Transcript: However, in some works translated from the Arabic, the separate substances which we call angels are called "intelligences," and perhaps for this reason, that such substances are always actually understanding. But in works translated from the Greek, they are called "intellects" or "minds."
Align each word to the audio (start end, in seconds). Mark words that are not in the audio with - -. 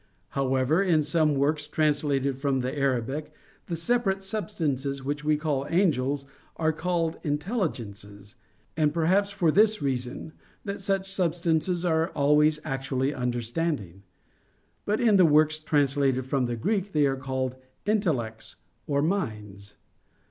However, 0.29 0.81
in 0.81 1.03
some 1.03 1.35
works 1.35 1.67
translated 1.67 2.39
from 2.39 2.61
the 2.61 2.75
Arabic, 2.75 3.31
the 3.67 3.75
separate 3.75 4.23
substances 4.23 5.03
which 5.03 5.23
we 5.23 5.37
call 5.37 5.67
angels 5.69 6.25
are 6.55 6.73
called 6.73 7.19
"intelligences," 7.21 8.33
and 8.75 8.95
perhaps 8.95 9.29
for 9.29 9.51
this 9.51 9.79
reason, 9.79 10.33
that 10.65 10.81
such 10.81 11.13
substances 11.13 11.85
are 11.85 12.09
always 12.13 12.59
actually 12.65 13.13
understanding. 13.13 14.01
But 14.85 14.99
in 15.01 15.17
works 15.29 15.59
translated 15.59 16.25
from 16.25 16.47
the 16.47 16.55
Greek, 16.55 16.93
they 16.93 17.05
are 17.05 17.15
called 17.15 17.55
"intellects" 17.85 18.55
or 18.87 19.03
"minds." 19.03 19.75